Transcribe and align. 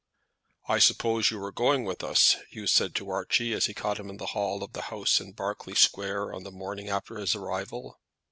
"I 0.67 0.79
suppose 0.79 1.29
you 1.29 1.39
are 1.43 1.51
going 1.51 1.83
with 1.85 2.03
us?" 2.03 2.35
Hugh 2.49 2.65
said 2.65 2.95
to 2.95 3.11
Archie, 3.11 3.53
as 3.53 3.67
he 3.67 3.75
caught 3.75 3.99
him 3.99 4.09
in 4.09 4.17
the 4.17 4.25
hall 4.33 4.63
of 4.63 4.73
the 4.73 4.81
house 4.89 5.19
in 5.21 5.33
Berkeley 5.33 5.75
Square 5.75 6.33
on 6.33 6.41
the 6.43 6.49
morning 6.49 6.89
after 6.89 7.19
his 7.19 7.35
arrival. 7.35 7.99